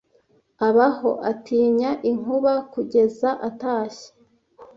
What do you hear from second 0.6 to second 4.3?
abaho atinya inkuba kugeza atashye